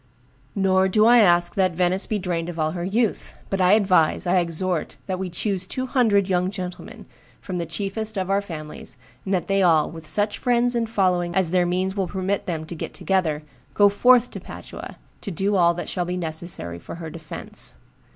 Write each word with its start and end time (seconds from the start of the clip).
Nor 0.55 0.87
do 0.87 1.05
I 1.05 1.19
ask 1.19 1.53
that 1.53 1.73
Venice 1.75 2.07
be 2.07 2.17
drained 2.17 2.49
of 2.49 2.57
all 2.57 2.71
her 2.71 2.83
youth; 2.83 3.37
but 3.51 3.61
I 3.61 3.73
advise, 3.73 4.25
I 4.25 4.39
exhort, 4.39 4.97
that 5.05 5.19
we 5.19 5.29
choose 5.29 5.67
two 5.67 5.85
hundred 5.85 6.27
young 6.27 6.49
gentlemen, 6.49 7.05
from 7.39 7.59
the 7.59 7.67
chiefest 7.67 8.17
of 8.17 8.27
our 8.27 8.41
families, 8.41 8.97
and 9.25 9.31
that 9.35 9.47
they 9.47 9.61
all, 9.61 9.91
with 9.91 10.07
such 10.07 10.39
friends 10.39 10.73
and 10.73 10.89
following 10.89 11.35
as 11.35 11.51
their 11.51 11.67
means 11.67 11.95
will 11.95 12.07
permit 12.07 12.47
them 12.47 12.65
to 12.65 12.73
get 12.73 12.95
together, 12.95 13.43
go 13.75 13.89
forth 13.89 14.31
to 14.31 14.39
Padua 14.39 14.97
to 15.21 15.29
do 15.29 15.55
all 15.55 15.75
that 15.75 15.87
shall 15.87 16.05
be 16.05 16.17
necessary 16.17 16.79
for 16.79 16.95
her 16.95 17.11
defence. 17.11 17.75